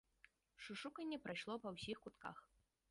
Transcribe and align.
Шушуканне 0.67 1.17
прайшло 1.27 1.59
па 1.65 1.69
ўсіх 1.77 1.97
кутках. 2.09 2.37